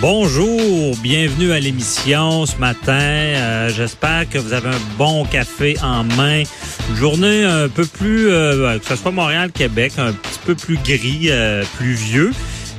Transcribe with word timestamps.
Bonjour, 0.00 0.96
bienvenue 1.02 1.52
à 1.52 1.60
l'émission 1.60 2.46
ce 2.46 2.56
matin. 2.56 2.92
Euh, 2.92 3.70
J'espère 3.74 4.28
que 4.28 4.38
vous 4.38 4.52
avez 4.52 4.68
un 4.68 4.80
bon 4.98 5.24
café 5.24 5.76
en 5.82 6.04
main. 6.04 6.42
Une 6.90 6.96
journée 6.96 7.44
un 7.44 7.68
peu 7.68 7.86
plus, 7.86 8.28
euh, 8.28 8.78
que 8.78 8.84
ce 8.84 8.96
soit 8.96 9.12
Montréal, 9.12 9.50
Québec, 9.52 9.92
un 9.98 10.12
petit 10.12 10.40
peu 10.44 10.54
plus 10.54 10.76
gris, 10.78 11.28
euh, 11.30 11.64
plus 11.76 11.94
vieux. 11.94 12.32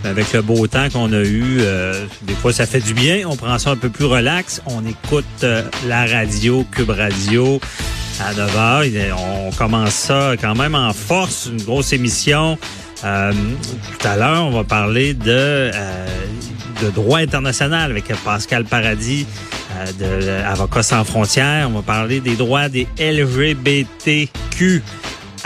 Avec 0.04 0.34
le 0.34 0.44
beau 0.44 0.68
temps 0.68 0.88
qu'on 0.90 1.12
a 1.14 1.24
eu, 1.24 1.58
euh, 1.62 2.06
des 2.24 2.36
fois 2.36 2.54
ça 2.54 2.68
fait 2.68 2.82
du 2.82 2.94
bien. 2.94 3.24
On 3.28 3.36
prend 3.36 3.58
ça 3.58 3.72
un 3.72 3.76
peu 3.76 3.90
plus 3.90 4.06
relax. 4.06 4.62
On 4.68 4.86
écoute 4.86 5.26
euh, 5.44 5.64
la 5.88 6.06
radio, 6.06 6.64
Cube 6.72 6.92
Radio 6.92 7.60
à 8.24 8.34
9 8.34 8.56
h. 8.56 9.14
On 9.18 9.52
commence 9.52 9.94
ça 9.94 10.34
quand 10.40 10.54
même 10.54 10.76
en 10.76 10.94
force, 10.94 11.50
une 11.52 11.62
grosse 11.64 11.92
émission. 11.92 12.58
Euh, 13.04 13.32
tout 14.00 14.08
à 14.08 14.16
l'heure, 14.16 14.46
on 14.46 14.52
va 14.52 14.64
parler 14.64 15.14
de, 15.14 15.72
de 16.82 16.90
droit 16.90 17.20
international 17.20 17.92
avec 17.92 18.06
Pascal 18.24 18.66
Paradis, 18.66 19.26
de 20.00 20.30
Avocats 20.46 20.84
sans 20.84 21.04
frontières. 21.04 21.68
On 21.70 21.76
va 21.76 21.82
parler 21.82 22.20
des 22.20 22.36
droits 22.36 22.70
des 22.70 22.88
LGBTQ 22.98 24.82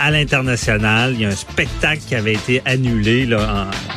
à 0.00 0.10
l'international. 0.10 1.12
Il 1.14 1.20
y 1.20 1.24
a 1.26 1.28
un 1.28 1.36
spectacle 1.36 2.00
qui 2.06 2.14
avait 2.14 2.32
été 2.32 2.62
annulé 2.64 3.28
en, 3.34 3.38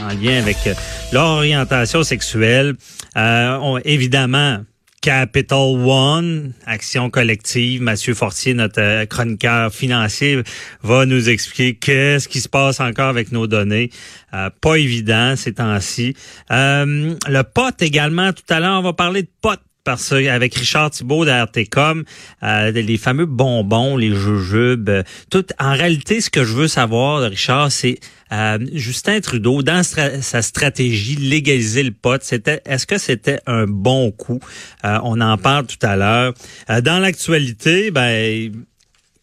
en 0.05 0.09
lien 0.21 0.39
avec 0.39 0.57
euh, 0.67 0.73
l'orientation 1.11 2.03
sexuelle. 2.03 2.75
Euh, 3.15 3.57
on, 3.61 3.79
évidemment, 3.79 4.59
Capital 5.03 5.85
One, 5.85 6.53
action 6.65 7.09
collective. 7.09 7.81
Mathieu 7.81 8.13
Fortier, 8.13 8.53
notre 8.53 8.79
euh, 8.79 9.05
chroniqueur 9.05 9.73
financier, 9.73 10.41
va 10.81 11.05
nous 11.05 11.27
expliquer 11.27 11.75
qu'est-ce 11.75 12.29
qui 12.29 12.39
se 12.39 12.47
passe 12.47 12.79
encore 12.79 13.09
avec 13.09 13.33
nos 13.33 13.45
données. 13.45 13.89
Euh, 14.33 14.49
pas 14.61 14.75
évident 14.75 15.35
ces 15.35 15.55
temps-ci. 15.55 16.15
Euh, 16.51 17.15
le 17.27 17.41
pot 17.43 17.81
également, 17.81 18.31
tout 18.31 18.45
à 18.47 18.61
l'heure, 18.61 18.79
on 18.79 18.81
va 18.81 18.93
parler 18.93 19.23
de 19.23 19.29
pot 19.41 19.59
parce 19.83 20.09
qu'avec 20.09 20.55
Richard 20.55 20.91
Thibault 20.91 21.25
d'RTCOM, 21.25 22.03
euh, 22.43 22.71
les 22.71 22.97
fameux 22.97 23.25
bonbons, 23.25 23.97
les 23.97 24.15
jujubes, 24.15 24.89
euh, 24.89 25.03
tout. 25.29 25.45
En 25.59 25.73
réalité, 25.73 26.21
ce 26.21 26.29
que 26.29 26.43
je 26.43 26.53
veux 26.53 26.67
savoir, 26.67 27.21
Richard, 27.21 27.71
c'est 27.71 27.99
euh, 28.31 28.57
Justin 28.73 29.19
Trudeau, 29.19 29.61
dans 29.61 29.83
sa 29.83 30.41
stratégie 30.41 31.15
légaliser 31.15 31.83
le 31.83 31.91
pot, 31.91 32.21
c'était, 32.23 32.61
est-ce 32.65 32.87
que 32.87 32.97
c'était 32.97 33.39
un 33.45 33.65
bon 33.65 34.11
coup? 34.11 34.39
Euh, 34.85 34.97
On 35.03 35.21
en 35.21 35.37
parle 35.37 35.67
tout 35.67 35.85
à 35.85 35.95
l'heure. 35.95 36.33
Euh, 36.69 36.81
dans 36.81 36.99
l'actualité, 36.99 37.91
ben 37.91 38.51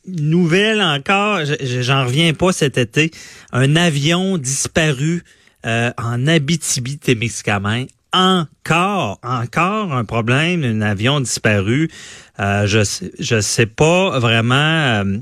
nouvelle 0.07 0.81
encore, 0.81 1.41
j'en 1.81 2.05
reviens 2.05 2.33
pas 2.35 2.53
cet 2.53 2.79
été, 2.79 3.11
un 3.53 3.77
avion 3.77 4.39
disparu 4.39 5.23
en 5.63 6.27
Abitibi-Témiscamingue 6.27 7.89
encore, 8.13 9.19
encore 9.23 9.93
un 9.93 10.05
problème, 10.05 10.65
un 10.65 10.81
avion 10.81 11.21
disparu. 11.21 11.91
Euh, 12.39 12.67
je 12.67 12.81
je 13.19 13.41
sais 13.41 13.67
pas 13.67 14.19
vraiment 14.19 14.55
euh, 14.55 15.19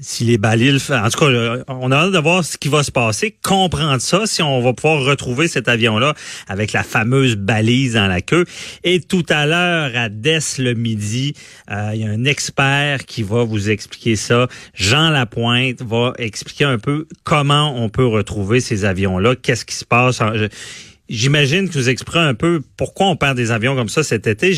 si 0.00 0.24
les 0.24 0.38
baliles, 0.38 0.78
en 0.90 1.08
tout 1.08 1.18
cas, 1.18 1.64
on 1.68 1.90
a 1.90 1.96
hâte 1.96 2.12
de 2.12 2.18
voir 2.18 2.44
ce 2.44 2.58
qui 2.58 2.68
va 2.68 2.82
se 2.82 2.90
passer, 2.90 3.36
comprendre 3.42 4.00
ça, 4.00 4.26
si 4.26 4.42
on 4.42 4.60
va 4.60 4.72
pouvoir 4.72 5.02
retrouver 5.02 5.48
cet 5.48 5.68
avion-là 5.68 6.14
avec 6.46 6.72
la 6.72 6.82
fameuse 6.82 7.36
balise 7.36 7.94
dans 7.94 8.06
la 8.06 8.20
queue. 8.20 8.44
Et 8.82 9.00
tout 9.00 9.24
à 9.28 9.46
l'heure, 9.46 9.92
à 9.94 10.08
Des 10.08 10.38
le 10.58 10.74
midi, 10.74 11.34
euh, 11.70 11.92
il 11.94 12.00
y 12.00 12.04
a 12.04 12.10
un 12.10 12.24
expert 12.24 13.06
qui 13.06 13.22
va 13.22 13.44
vous 13.44 13.70
expliquer 13.70 14.16
ça. 14.16 14.48
Jean 14.74 15.10
Lapointe 15.10 15.82
va 15.82 16.12
expliquer 16.18 16.64
un 16.64 16.78
peu 16.78 17.06
comment 17.22 17.74
on 17.82 17.88
peut 17.88 18.06
retrouver 18.06 18.60
ces 18.60 18.84
avions-là, 18.84 19.36
qu'est-ce 19.36 19.64
qui 19.64 19.74
se 19.74 19.84
passe? 19.84 20.20
J'imagine 21.14 21.68
que 21.68 21.74
vous 21.74 21.88
expliquerez 21.88 22.26
un 22.26 22.34
peu 22.34 22.60
pourquoi 22.76 23.06
on 23.06 23.14
perd 23.14 23.36
des 23.36 23.52
avions 23.52 23.76
comme 23.76 23.88
ça 23.88 24.02
cet 24.02 24.26
été. 24.26 24.52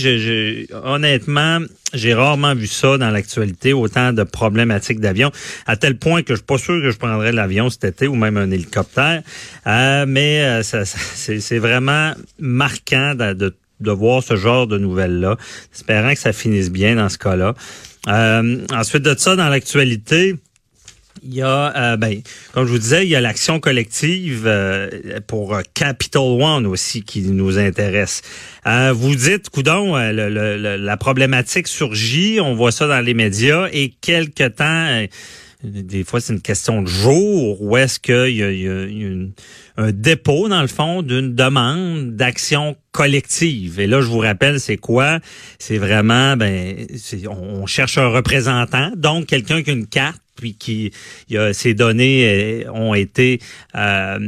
Honnêtement, 0.84 1.58
j'ai 1.92 2.14
rarement 2.14 2.54
vu 2.54 2.66
ça 2.66 2.96
dans 2.96 3.10
l'actualité, 3.10 3.74
autant 3.74 4.14
de 4.14 4.22
problématiques 4.22 4.98
d'avions, 4.98 5.30
à 5.66 5.76
tel 5.76 5.98
point 5.98 6.22
que 6.22 6.32
je 6.32 6.36
suis 6.36 6.46
pas 6.46 6.56
sûr 6.56 6.80
que 6.80 6.90
je 6.90 6.96
prendrais 6.96 7.32
l'avion 7.32 7.68
cet 7.68 7.84
été 7.84 8.08
ou 8.08 8.14
même 8.14 8.38
un 8.38 8.50
hélicoptère. 8.50 9.22
Euh, 9.66 10.06
mais 10.08 10.44
euh, 10.44 10.62
ça, 10.62 10.86
c'est 10.86 11.58
vraiment 11.58 12.12
marquant 12.38 13.14
de, 13.14 13.54
de, 13.80 13.90
voir 13.90 14.22
ce 14.22 14.36
genre 14.36 14.66
de 14.66 14.78
nouvelles-là, 14.78 15.36
espérant 15.74 16.14
que 16.14 16.20
ça 16.20 16.32
finisse 16.32 16.70
bien 16.70 16.96
dans 16.96 17.10
ce 17.10 17.18
cas-là. 17.18 17.54
Euh, 18.08 18.64
ensuite 18.72 19.02
de 19.02 19.14
ça, 19.18 19.36
dans 19.36 19.50
l'actualité, 19.50 20.36
il 21.26 21.34
y 21.34 21.42
a, 21.42 21.76
euh, 21.76 21.96
ben, 21.96 22.20
comme 22.52 22.66
je 22.66 22.72
vous 22.72 22.78
disais, 22.78 23.04
il 23.04 23.08
y 23.08 23.16
a 23.16 23.20
l'action 23.20 23.60
collective 23.60 24.44
euh, 24.46 25.20
pour 25.26 25.54
euh, 25.54 25.62
Capital 25.74 26.22
One 26.22 26.66
aussi 26.66 27.02
qui 27.02 27.22
nous 27.22 27.58
intéresse. 27.58 28.22
vous 28.64 29.14
dites, 29.14 29.50
coudon, 29.50 29.96
la 29.96 30.96
problématique 30.96 31.68
surgit, 31.68 32.40
on 32.40 32.54
voit 32.54 32.72
ça 32.72 32.86
dans 32.86 33.00
les 33.00 33.14
médias 33.14 33.68
et 33.72 33.90
quelque 34.00 34.48
temps, 34.48 35.06
des 35.62 36.04
fois 36.04 36.20
c'est 36.20 36.32
une 36.32 36.40
question 36.40 36.82
de 36.82 36.88
jour, 36.88 37.60
où 37.60 37.76
est-ce 37.76 37.98
qu'il 37.98 38.36
y 38.36 38.42
a, 38.42 38.50
y 38.50 38.68
a 38.68 39.82
un 39.82 39.92
dépôt 39.92 40.48
dans 40.48 40.62
le 40.62 40.68
fond 40.68 41.02
d'une 41.02 41.34
demande 41.34 42.16
d'action 42.16 42.76
collective? 42.92 43.80
Et 43.80 43.86
là, 43.86 44.00
je 44.00 44.06
vous 44.06 44.18
rappelle, 44.18 44.60
c'est 44.60 44.76
quoi? 44.76 45.18
C'est 45.58 45.78
vraiment, 45.78 46.36
ben, 46.36 46.86
on 47.28 47.66
cherche 47.66 47.98
un 47.98 48.08
représentant, 48.08 48.90
donc 48.96 49.26
quelqu'un 49.26 49.62
qui 49.62 49.70
a 49.70 49.72
une 49.72 49.86
carte 49.86 50.20
puis 50.36 50.54
qui 50.54 50.92
y 51.28 51.36
a, 51.36 51.52
ces 51.52 51.74
données 51.74 52.64
euh, 52.66 52.72
ont 52.72 52.94
été 52.94 53.40
euh, 53.74 54.18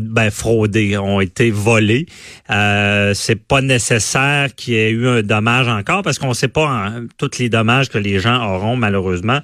ben, 0.00 0.30
fraudées, 0.30 0.96
ont 0.98 1.20
été 1.20 1.50
volées. 1.50 2.06
Euh, 2.50 3.12
c'est 3.14 3.36
pas 3.36 3.60
nécessaire 3.60 4.54
qu'il 4.54 4.74
y 4.74 4.76
ait 4.76 4.90
eu 4.90 5.08
un 5.08 5.22
dommage 5.22 5.68
encore 5.68 6.02
parce 6.02 6.18
qu'on 6.18 6.28
ne 6.28 6.34
sait 6.34 6.48
pas 6.48 6.68
hein, 6.68 7.06
tous 7.18 7.38
les 7.38 7.48
dommages 7.48 7.88
que 7.88 7.98
les 7.98 8.20
gens 8.20 8.54
auront 8.54 8.76
malheureusement. 8.76 9.40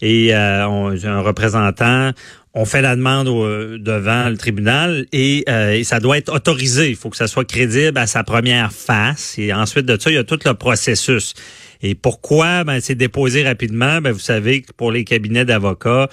Et 0.00 0.34
euh, 0.34 0.66
on, 0.68 0.96
un 1.04 1.20
représentant 1.20 2.12
on 2.58 2.64
fait 2.64 2.80
la 2.80 2.96
demande 2.96 3.26
devant 3.26 4.30
le 4.30 4.38
tribunal 4.38 5.04
et, 5.12 5.44
et, 5.46 5.84
ça 5.84 6.00
doit 6.00 6.16
être 6.16 6.32
autorisé. 6.32 6.88
Il 6.88 6.96
faut 6.96 7.10
que 7.10 7.16
ça 7.18 7.26
soit 7.26 7.44
crédible 7.44 7.98
à 7.98 8.06
sa 8.06 8.24
première 8.24 8.72
face. 8.72 9.34
Et 9.36 9.52
ensuite 9.52 9.84
de 9.84 10.00
ça, 10.00 10.08
il 10.08 10.14
y 10.14 10.18
a 10.18 10.24
tout 10.24 10.38
le 10.42 10.54
processus. 10.54 11.34
Et 11.82 11.94
pourquoi? 11.94 12.64
Ben, 12.64 12.80
c'est 12.80 12.94
déposé 12.94 13.42
rapidement. 13.44 14.00
Ben, 14.00 14.12
vous 14.12 14.18
savez 14.18 14.62
que 14.62 14.72
pour 14.72 14.92
les 14.92 15.04
cabinets 15.04 15.44
d'avocats, 15.44 16.08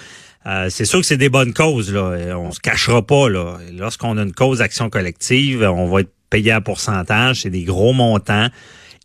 euh, 0.46 0.68
c'est 0.70 0.84
sûr 0.84 1.00
que 1.00 1.06
c'est 1.06 1.16
des 1.16 1.28
bonnes 1.28 1.54
causes. 1.54 1.92
Là. 1.92 2.38
On 2.38 2.52
se 2.52 2.60
cachera 2.60 3.02
pas. 3.02 3.28
Là. 3.28 3.58
Lorsqu'on 3.72 4.18
a 4.18 4.22
une 4.22 4.34
cause 4.34 4.58
d'action 4.58 4.90
collective, 4.90 5.62
on 5.62 5.86
va 5.86 6.00
être 6.00 6.12
payé 6.30 6.52
à 6.52 6.60
pourcentage. 6.60 7.42
C'est 7.42 7.50
des 7.50 7.64
gros 7.64 7.92
montants. 7.92 8.48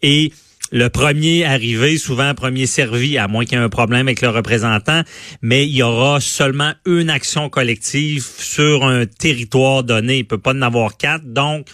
Et 0.01 0.31
le 0.71 0.89
premier 0.89 1.45
arrivé, 1.45 1.97
souvent 1.97 2.33
premier 2.35 2.67
servi, 2.67 3.17
à 3.17 3.27
moins 3.27 3.45
qu'il 3.45 3.57
y 3.57 3.61
ait 3.61 3.63
un 3.63 3.69
problème 3.69 4.07
avec 4.07 4.21
le 4.21 4.29
représentant, 4.29 5.01
mais 5.41 5.65
il 5.65 5.75
y 5.75 5.81
aura 5.81 6.21
seulement 6.21 6.73
une 6.85 7.09
action 7.09 7.49
collective 7.49 8.23
sur 8.23 8.85
un 8.85 9.05
territoire 9.05 9.83
donné. 9.83 10.19
Il 10.19 10.27
peut 10.27 10.37
pas 10.37 10.53
en 10.53 10.61
avoir 10.61 10.97
quatre. 10.97 11.25
Donc, 11.25 11.67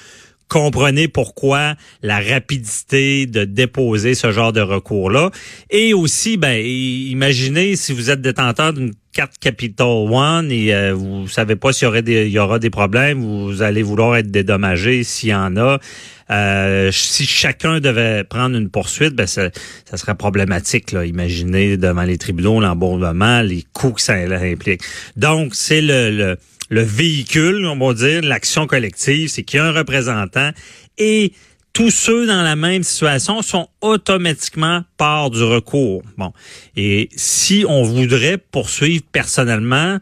comprenez 0.48 1.08
pourquoi 1.08 1.76
la 2.02 2.20
rapidité 2.20 3.26
de 3.26 3.46
déposer 3.46 4.16
ce 4.16 4.32
genre 4.32 4.54
de 4.54 4.62
recours-là. 4.62 5.32
Et 5.70 5.94
aussi, 5.94 6.38
ben, 6.38 6.64
imaginez 6.64 7.76
si 7.76 7.94
vous 7.94 8.10
êtes 8.10 8.22
détenteur 8.22 8.74
d'une 8.74 8.94
carte 9.12 9.38
Capital 9.40 9.88
One 9.88 10.52
et 10.52 10.74
euh, 10.74 10.94
vous 10.94 11.28
savez 11.30 11.56
pas 11.56 11.72
s'il 11.72 11.86
y, 11.86 11.88
aurait 11.88 12.02
des, 12.02 12.26
il 12.26 12.32
y 12.32 12.40
aura 12.40 12.60
des 12.60 12.70
problèmes, 12.70 13.22
vous 13.22 13.62
allez 13.62 13.82
vouloir 13.82 14.18
être 14.18 14.30
dédommagé 14.30 15.04
s'il 15.04 15.30
y 15.30 15.34
en 15.34 15.56
a. 15.56 15.80
Euh, 16.32 16.92
si 16.92 17.26
chacun 17.26 17.80
devait 17.80 18.24
prendre 18.24 18.58
une 18.58 18.70
poursuite, 18.70 19.14
ben 19.14 19.28
ça, 19.28 19.50
ça 19.90 19.98
serait 19.98 20.16
problématique. 20.16 20.92
Là. 20.92 21.06
Imaginez 21.06 21.78
devant 21.78 22.04
les 22.04 22.18
tribunaux 22.18 22.60
l'embourbement, 22.60 23.42
les 23.42 23.64
coûts 23.74 23.92
que 23.92 24.02
ça 24.02 24.16
implique. 24.16 24.82
Donc, 25.16 25.56
c'est 25.56 25.82
le 25.82 26.10
le 26.10 26.38
véhicule, 26.70 27.66
on 27.66 27.78
va 27.78 27.94
dire, 27.94 28.22
l'action 28.22 28.68
collective, 28.68 29.30
c'est 29.30 29.44
qu'il 29.44 29.58
y 29.58 29.60
a 29.60 29.66
un 29.66 29.72
représentant 29.72 30.52
et 30.98 31.34
tous 31.74 31.92
ceux 31.92 32.26
dans 32.26 32.42
la 32.42 32.56
même 32.56 32.84
situation 32.84 33.42
sont 33.42 33.68
automatiquement 33.82 34.84
part 34.96 35.30
du 35.30 35.44
recours. 35.44 36.04
Bon. 36.18 36.32
Et 36.78 37.10
si 37.18 37.66
on 37.68 37.84
voudrait 37.84 38.38
poursuivre 38.38 39.04
personnellement, 39.12 40.00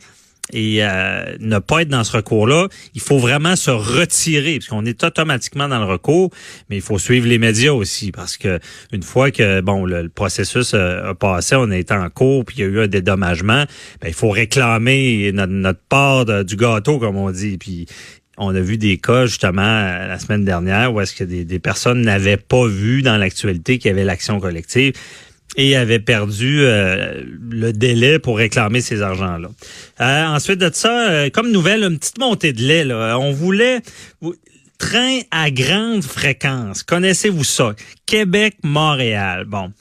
et 0.52 0.84
euh, 0.84 1.36
ne 1.40 1.60
pas 1.60 1.84
être 1.84 1.90
dans 1.90 2.04
ce 2.04 2.18
recours-là, 2.18 2.68
il 2.94 3.02
faut 3.02 3.18
vraiment 3.18 3.56
se 3.56 3.72
retirer, 3.72 4.60
parce 4.60 4.68
qu'on 4.68 4.86
est 4.86 5.04
automatiquement 5.04 5.70
dans 5.70 5.80
le 5.80 5.86
recours, 5.86 6.32
mais 6.70 6.76
il 6.76 6.82
faut 6.82 7.00
suivre 7.00 7.28
les 7.28 7.38
médias 7.38 7.72
aussi, 7.72 8.12
parce 8.12 8.36
que 8.36 8.60
une 8.92 9.04
fois 9.04 9.32
que 9.32 9.62
bon 9.62 9.86
le, 9.86 10.10
processus 10.10 10.74
a, 10.74 11.14
passé, 11.16 11.56
on 11.56 11.72
est 11.72 11.92
en 11.92 12.10
cours, 12.10 12.44
puis 12.44 12.58
il 12.58 12.62
y 12.62 12.64
a 12.64 12.68
eu 12.68 12.82
un 12.82 12.88
dédommagement, 12.88 13.66
ben, 14.02 14.08
il 14.08 14.14
faut 14.14 14.30
réclamer 14.30 15.32
notre, 15.32 15.80
part 15.88 16.26
du 16.44 16.56
gâteau, 16.56 17.00
comme 17.00 17.16
on 17.16 17.32
dit, 17.32 17.58
puis 17.58 17.86
on 18.38 18.54
a 18.54 18.60
vu 18.60 18.78
des 18.78 18.98
cas 18.98 19.26
justement 19.28 19.62
la 19.62 20.18
semaine 20.20 20.44
dernière 20.44 20.94
où 20.94 21.00
est-ce 21.00 21.14
que 21.14 21.24
des 21.24 21.60
personnes 21.60 22.02
n'avaient 22.02 22.38
pas 22.38 22.68
vu 22.68 23.02
dans 23.02 23.18
l'actualité 23.18 23.78
qu'il 23.78 23.90
y 23.90 23.94
avait 23.94 24.04
l'action 24.04 24.40
collective 24.40 24.94
et 25.56 25.76
avait 25.76 26.00
perdu 26.00 26.62
euh, 26.62 27.22
le 27.50 27.74
délai 27.74 28.20
pour 28.20 28.38
réclamer 28.38 28.82
ces 28.82 29.02
argents-là. 29.02 29.50
Euh, 30.02 30.26
ensuite 30.26 30.60
de 30.60 30.70
ça, 30.74 31.10
euh, 31.10 31.30
comme 31.30 31.52
nouvelle, 31.52 31.84
une 31.84 32.00
petite 32.00 32.18
montée 32.18 32.54
de 32.54 32.62
lait. 32.62 32.84
Là. 32.84 33.18
On 33.20 33.32
voulait 33.32 33.82
train 34.78 35.20
à 35.32 35.52
grande 35.52 36.04
fréquence. 36.04 36.84
Connaissez-vous 36.84 37.44
ça? 37.44 37.74
Québec-Montréal. 38.06 39.46
Bon, 39.46 39.72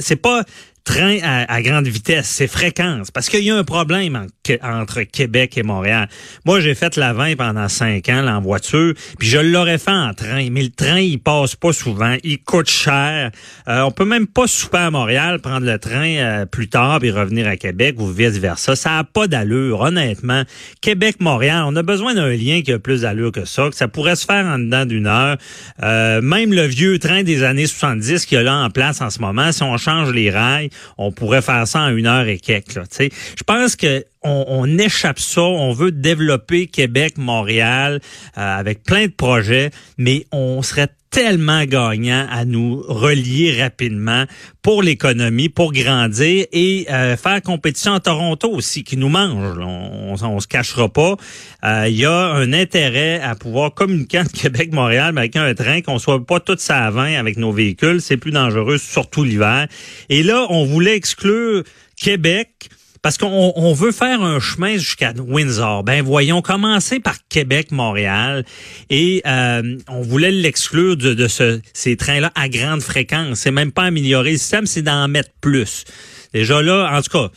c'est 0.00 0.20
pas 0.20 0.44
train 0.90 1.18
à, 1.22 1.62
grande 1.62 1.86
vitesse, 1.86 2.26
c'est 2.26 2.48
fréquence. 2.48 3.12
Parce 3.12 3.28
qu'il 3.28 3.44
y 3.44 3.50
a 3.50 3.56
un 3.56 3.62
problème 3.62 4.26
entre 4.62 5.02
Québec 5.02 5.56
et 5.56 5.62
Montréal. 5.62 6.08
Moi, 6.44 6.58
j'ai 6.58 6.74
fait 6.74 6.96
la 6.96 7.12
20 7.12 7.36
pendant 7.36 7.68
cinq 7.68 8.08
ans 8.08 8.26
en 8.26 8.40
voiture, 8.40 8.94
puis 9.18 9.28
je 9.28 9.38
l'aurais 9.38 9.78
fait 9.78 9.92
en 9.92 10.12
train. 10.14 10.48
Mais 10.50 10.64
le 10.64 10.70
train, 10.70 10.98
il 10.98 11.20
passe 11.20 11.54
pas 11.54 11.72
souvent, 11.72 12.16
il 12.24 12.42
coûte 12.42 12.68
cher. 12.68 13.30
Euh, 13.68 13.82
on 13.82 13.92
peut 13.92 14.04
même 14.04 14.26
pas 14.26 14.48
souper 14.48 14.78
à 14.78 14.90
Montréal, 14.90 15.38
prendre 15.38 15.64
le 15.64 15.78
train 15.78 16.16
euh, 16.16 16.46
plus 16.46 16.68
tard 16.68 16.98
puis 16.98 17.12
revenir 17.12 17.46
à 17.46 17.56
Québec 17.56 17.94
ou 17.98 18.08
vice-versa. 18.08 18.74
Ça 18.74 18.98
a 18.98 19.04
pas 19.04 19.28
d'allure, 19.28 19.80
honnêtement. 19.80 20.42
Québec-Montréal, 20.80 21.64
on 21.66 21.76
a 21.76 21.82
besoin 21.82 22.14
d'un 22.14 22.30
lien 22.30 22.62
qui 22.62 22.72
a 22.72 22.80
plus 22.80 23.02
d'allure 23.02 23.30
que 23.30 23.44
ça, 23.44 23.68
que 23.70 23.76
ça 23.76 23.86
pourrait 23.86 24.16
se 24.16 24.24
faire 24.24 24.44
en 24.44 24.58
dedans 24.58 24.86
d'une 24.86 25.06
heure. 25.06 25.36
Euh, 25.84 26.20
même 26.20 26.52
le 26.52 26.64
vieux 26.64 26.98
train 26.98 27.22
des 27.22 27.44
années 27.44 27.66
70 27.66 28.26
qui 28.26 28.34
est 28.34 28.42
là 28.42 28.56
en 28.56 28.70
place 28.70 29.00
en 29.00 29.10
ce 29.10 29.20
moment, 29.20 29.52
si 29.52 29.62
on 29.62 29.76
change 29.76 30.12
les 30.12 30.30
rails, 30.30 30.70
on 30.98 31.12
pourrait 31.12 31.42
faire 31.42 31.66
ça 31.66 31.80
en 31.80 31.96
une 31.96 32.06
heure 32.06 32.26
et 32.26 32.38
quelques. 32.38 32.80
Je 32.98 33.42
pense 33.44 33.76
que 33.76 34.04
on, 34.22 34.78
échappe 34.78 35.18
ça, 35.18 35.42
on 35.42 35.72
veut 35.72 35.92
développer 35.92 36.66
Québec, 36.66 37.16
Montréal 37.16 38.00
euh, 38.36 38.58
avec 38.58 38.82
plein 38.82 39.06
de 39.06 39.12
projets, 39.12 39.70
mais 39.96 40.26
on 40.30 40.60
serait 40.62 40.88
tellement 41.10 41.64
gagnant 41.64 42.26
à 42.30 42.44
nous 42.44 42.82
relier 42.82 43.60
rapidement 43.60 44.24
pour 44.62 44.82
l'économie, 44.82 45.48
pour 45.48 45.72
grandir 45.72 46.46
et 46.52 46.86
euh, 46.90 47.16
faire 47.16 47.42
compétition 47.42 47.94
à 47.94 48.00
Toronto 48.00 48.48
aussi, 48.48 48.84
qui 48.84 48.96
nous 48.96 49.08
mange. 49.08 49.58
On, 49.58 50.14
on, 50.22 50.40
se 50.40 50.46
cachera 50.46 50.88
pas. 50.88 51.16
Euh, 51.64 51.86
il 51.88 51.96
y 51.96 52.04
a 52.04 52.14
un 52.14 52.52
intérêt 52.52 53.20
à 53.20 53.34
pouvoir 53.34 53.74
communiquer 53.74 54.20
entre 54.20 54.32
Québec, 54.32 54.72
Montréal, 54.72 55.12
mais 55.12 55.22
avec 55.22 55.36
un 55.36 55.52
train, 55.54 55.82
qu'on 55.82 55.98
soit 55.98 56.24
pas 56.24 56.38
tout 56.38 56.56
ça 56.58 56.90
20 56.90 57.18
avec 57.18 57.36
nos 57.36 57.52
véhicules. 57.52 58.00
C'est 58.00 58.16
plus 58.16 58.32
dangereux, 58.32 58.78
surtout 58.78 59.24
l'hiver. 59.24 59.66
Et 60.08 60.22
là, 60.22 60.46
on 60.50 60.64
voulait 60.64 60.94
exclure 60.94 61.64
Québec 61.96 62.70
parce 63.02 63.16
qu'on 63.16 63.72
veut 63.72 63.92
faire 63.92 64.22
un 64.22 64.40
chemin 64.40 64.76
jusqu'à 64.76 65.12
Windsor. 65.16 65.84
Ben 65.84 66.02
voyons, 66.02 66.42
commencer 66.42 67.00
par 67.00 67.16
Québec-Montréal 67.28 68.44
et 68.90 69.22
euh, 69.26 69.78
on 69.88 70.02
voulait 70.02 70.30
l'exclure 70.30 70.96
de, 70.96 71.14
de 71.14 71.28
ce, 71.28 71.60
ces 71.72 71.96
trains-là 71.96 72.30
à 72.34 72.48
grande 72.48 72.82
fréquence. 72.82 73.40
C'est 73.40 73.50
même 73.50 73.72
pas 73.72 73.84
améliorer 73.84 74.32
le 74.32 74.38
système, 74.38 74.66
c'est 74.66 74.82
d'en 74.82 75.08
mettre 75.08 75.30
plus. 75.40 75.84
Déjà 76.32 76.62
là, 76.62 76.90
en 76.92 77.02
tout 77.02 77.10
cas, 77.10 77.30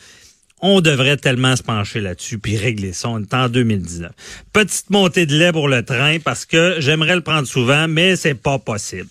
on 0.66 0.80
devrait 0.80 1.18
tellement 1.18 1.56
se 1.56 1.62
pencher 1.62 2.00
là-dessus 2.00 2.38
puis 2.38 2.56
régler 2.56 2.94
ça. 2.94 3.10
On 3.10 3.20
est 3.20 3.34
en 3.34 3.48
2019. 3.50 4.10
Petite 4.52 4.88
montée 4.88 5.26
de 5.26 5.36
lait 5.36 5.52
pour 5.52 5.68
le 5.68 5.84
train 5.84 6.18
parce 6.24 6.46
que 6.46 6.76
j'aimerais 6.78 7.16
le 7.16 7.20
prendre 7.20 7.46
souvent, 7.46 7.86
mais 7.86 8.16
c'est 8.16 8.34
pas 8.34 8.58
possible. 8.58 9.08